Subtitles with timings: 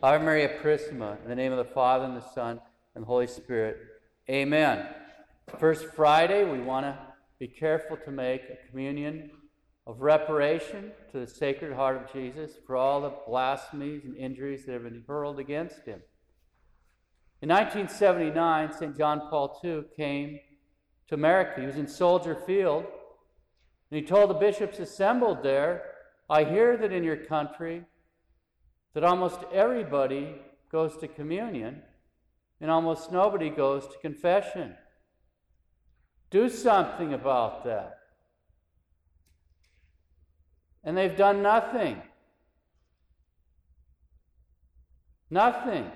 [0.00, 2.60] Ave Maria Purissima, in the name of the Father, and the Son,
[2.94, 3.78] and the Holy Spirit.
[4.30, 4.86] Amen.
[5.58, 6.96] First Friday, we want to
[7.40, 9.28] be careful to make a communion
[9.88, 14.74] of reparation to the Sacred Heart of Jesus for all the blasphemies and injuries that
[14.74, 16.00] have been hurled against him.
[17.42, 18.96] In 1979, St.
[18.96, 20.38] John Paul II came
[21.08, 21.60] to America.
[21.60, 22.84] He was in Soldier Field,
[23.90, 25.82] and he told the bishops assembled there,
[26.30, 27.82] I hear that in your country
[28.98, 30.34] that almost everybody
[30.72, 31.80] goes to communion
[32.60, 34.74] and almost nobody goes to confession.
[36.30, 37.96] Do something about that.
[40.82, 42.02] And they've done nothing.
[45.30, 45.92] Nothing.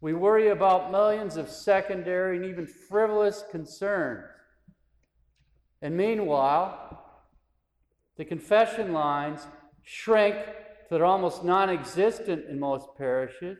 [0.00, 4.24] We worry about millions of secondary and even frivolous concerns.
[5.80, 7.22] And meanwhile,
[8.16, 9.46] the confession lines
[9.84, 10.34] shrink
[10.90, 13.58] that are almost non existent in most parishes,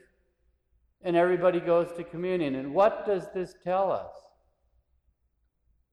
[1.02, 2.54] and everybody goes to communion.
[2.54, 4.10] And what does this tell us?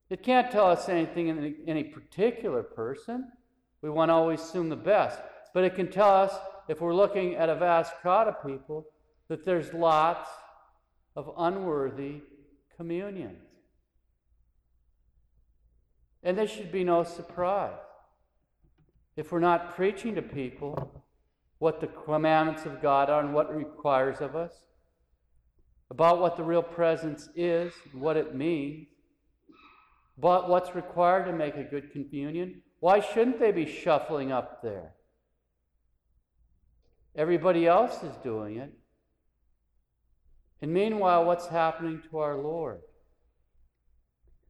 [0.10, 3.32] It can't tell us anything in any, particular person.
[3.82, 5.22] We want to always assume the best.
[5.54, 6.34] But it can tell us,
[6.68, 8.86] if we're looking at a vast crowd of people,
[9.30, 10.30] that there's lots
[11.16, 12.22] of unworthy
[12.76, 13.40] communions.
[16.24, 17.80] And this should be no surprise.
[19.16, 21.06] If we're not preaching to people
[21.62, 24.52] what the commandments of God are and what it requires of us,
[25.92, 28.88] about what the real presence is, what it means,
[30.18, 32.64] about what's required to make a good communion.
[32.80, 34.96] Why shouldn't they be shuffling up there?
[37.16, 38.74] Everybody else is doing it.
[40.64, 42.80] And meanwhile, what's happening to our Lord?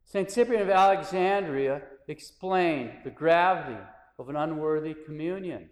[0.06, 0.30] St.
[0.30, 3.78] Cyprian of Alexandria explained the gravity
[4.18, 5.68] of an unworthy communion.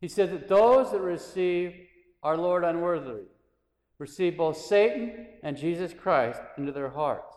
[0.00, 1.74] He said that those that receive
[2.22, 3.26] our Lord unworthily
[3.98, 7.36] receive both Satan and Jesus Christ into their hearts.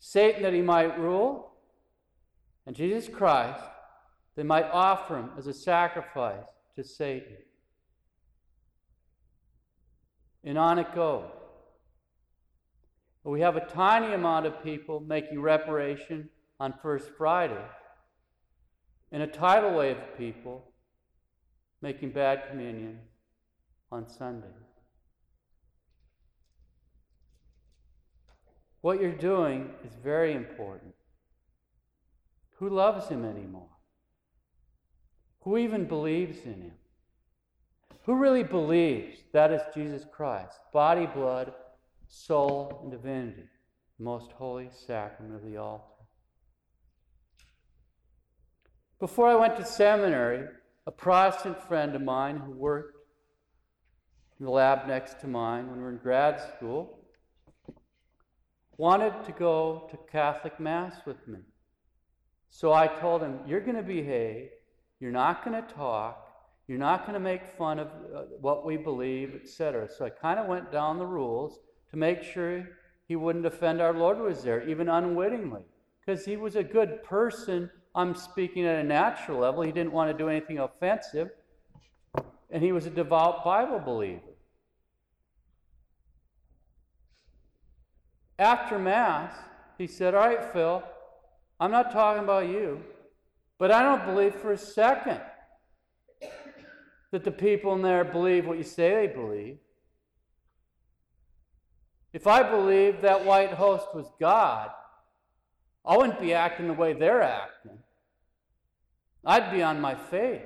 [0.00, 1.52] Satan that he might rule,
[2.66, 3.62] and Jesus Christ
[4.34, 7.36] they might offer him as a sacrifice to Satan.
[10.42, 11.30] And on it goes.
[13.22, 17.62] We have a tiny amount of people making reparation on First Friday,
[19.12, 20.69] and a tidal wave of people
[21.82, 22.98] making bad communion
[23.90, 24.46] on Sunday.
[28.82, 30.94] What you're doing is very important.
[32.58, 33.68] Who loves him anymore?
[35.40, 36.72] Who even believes in him?
[38.04, 41.52] Who really believes that is Jesus Christ, body, blood,
[42.08, 43.44] soul, and divinity,
[43.98, 45.84] most holy sacrament of the altar?
[48.98, 50.46] Before I went to seminary,
[50.90, 52.96] a Protestant friend of mine who worked
[54.40, 56.98] in the lab next to mine when we were in grad school
[58.76, 61.38] wanted to go to Catholic Mass with me.
[62.48, 64.48] So I told him, You're going to behave,
[64.98, 66.26] you're not going to talk,
[66.66, 69.88] you're not going to make fun of uh, what we believe, etc.
[69.96, 71.60] So I kind of went down the rules
[71.92, 72.66] to make sure
[73.06, 75.62] he wouldn't offend our Lord was there, even unwittingly,
[76.00, 79.62] because he was a good person I'm speaking at a natural level.
[79.62, 81.30] He didn't want to do anything offensive.
[82.50, 84.20] And he was a devout Bible believer.
[88.38, 89.34] After Mass,
[89.76, 90.82] he said, All right, Phil,
[91.58, 92.82] I'm not talking about you,
[93.58, 95.20] but I don't believe for a second
[97.12, 99.58] that the people in there believe what you say they believe.
[102.12, 104.70] If I believed that white host was God,
[105.84, 107.78] I wouldn't be acting the way they're acting.
[109.24, 110.42] I'd be on my faith.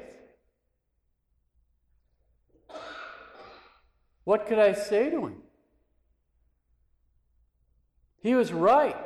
[4.25, 5.37] What could I say to him?
[8.22, 8.97] He was right.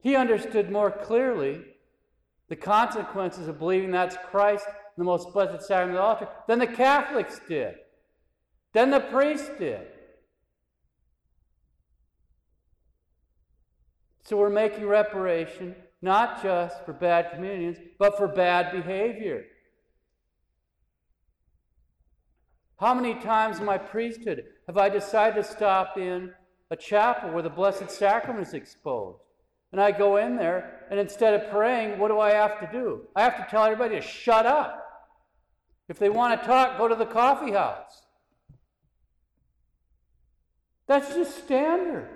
[0.00, 1.62] He understood more clearly
[2.48, 4.66] the consequences of believing that's Christ,
[4.96, 7.76] the most blessed sacrament of the altar, than the Catholics did,
[8.72, 9.88] than the priests did.
[14.26, 19.44] So we're making reparation not just for bad communions, but for bad behavior.
[22.80, 26.32] How many times in my priesthood have I decided to stop in
[26.72, 29.20] a chapel where the Blessed Sacrament is exposed?
[29.70, 33.02] And I go in there, and instead of praying, what do I have to do?
[33.14, 34.82] I have to tell everybody to shut up.
[35.88, 38.02] If they want to talk, go to the coffee house.
[40.88, 42.08] That's just standard.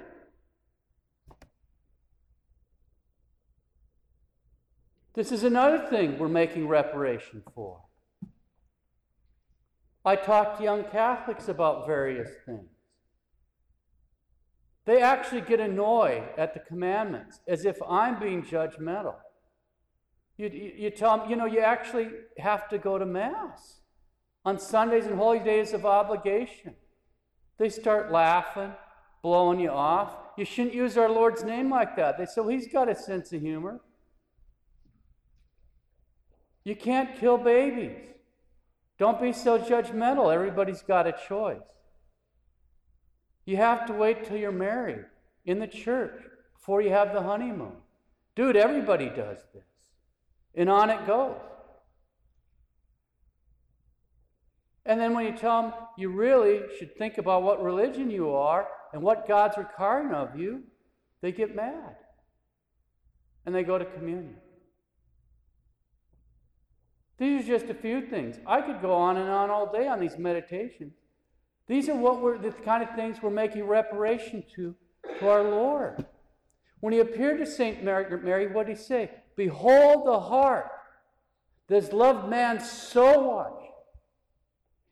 [5.14, 7.80] This is another thing we're making reparation for.
[10.04, 12.68] I talk to young Catholics about various things.
[14.86, 19.16] They actually get annoyed at the commandments as if I'm being judgmental.
[20.38, 22.08] You, you, tell them, you know, you actually
[22.38, 23.80] have to go to Mass
[24.44, 26.74] on Sundays and holy days of obligation.
[27.58, 28.72] They start laughing,
[29.22, 30.16] blowing you off.
[30.38, 32.16] You shouldn't use our Lord's name like that.
[32.16, 33.80] They say, well, he's got a sense of humor.
[36.64, 37.96] You can't kill babies.
[38.98, 40.32] Don't be so judgmental.
[40.32, 41.62] Everybody's got a choice.
[43.46, 45.06] You have to wait till you're married
[45.46, 46.22] in the church
[46.54, 47.72] before you have the honeymoon.
[48.36, 49.64] Dude, everybody does this.
[50.54, 51.36] And on it goes.
[54.84, 58.68] And then when you tell them you really should think about what religion you are
[58.92, 60.62] and what God's requiring of you,
[61.22, 61.96] they get mad.
[63.46, 64.36] And they go to communion.
[67.20, 68.38] These are just a few things.
[68.46, 70.94] I could go on and on all day on these meditations.
[71.66, 74.74] These are what we're the kind of things we're making reparation to
[75.18, 76.06] to our Lord.
[76.80, 79.10] When he appeared to Saint Mary, Mary what did he say?
[79.36, 80.70] Behold the heart
[81.68, 83.68] has loved man so much,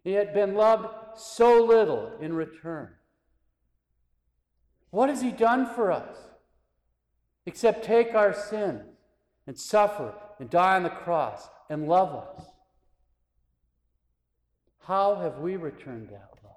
[0.05, 2.91] he had been loved so little in return.
[4.91, 6.17] What has he done for us?
[7.47, 8.83] Except take our sins
[9.47, 12.45] and suffer and die on the cross and love us.
[14.81, 16.55] How have we returned that love?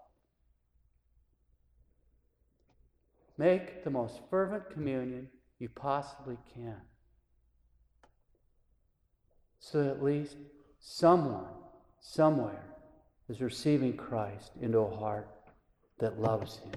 [3.37, 5.27] Make the most fervent communion
[5.59, 6.77] you possibly can.
[9.59, 10.37] So that at least
[10.79, 11.45] someone,
[11.99, 12.63] somewhere,
[13.29, 15.29] is receiving Christ into a heart
[15.99, 16.71] that loves Him.